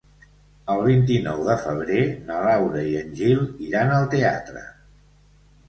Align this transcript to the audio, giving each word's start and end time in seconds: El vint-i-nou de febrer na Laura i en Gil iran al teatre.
El 0.75 0.79
vint-i-nou 0.87 1.43
de 1.49 1.57
febrer 1.65 1.99
na 2.31 2.39
Laura 2.47 2.83
i 2.95 2.95
en 3.03 3.13
Gil 3.21 3.47
iran 3.69 3.95
al 4.01 4.11
teatre. 4.17 4.67